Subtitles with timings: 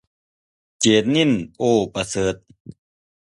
[0.79, 2.35] เจนนิษฐ์ โอ่ประเสริฐ